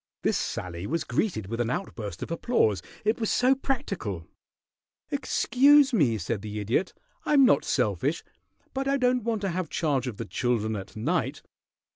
This 0.23 0.35
sally 0.39 0.87
was 0.87 1.03
greeted 1.03 1.45
with 1.45 1.61
an 1.61 1.69
outburst 1.69 2.23
of 2.23 2.31
applause, 2.31 2.81
it 3.05 3.19
was 3.19 3.29
so 3.29 3.53
practical. 3.53 4.25
"Excuse 5.11 5.93
me!" 5.93 6.17
said 6.17 6.41
the 6.41 6.59
Idiot. 6.59 6.95
"I'm 7.23 7.45
not 7.45 7.63
selfish, 7.63 8.23
but 8.73 8.87
I 8.87 8.97
don't 8.97 9.21
want 9.23 9.41
to 9.41 9.49
have 9.49 9.69
charge 9.69 10.07
of 10.07 10.17
the 10.17 10.25
children 10.25 10.75
at 10.75 10.95
night. 10.95 11.43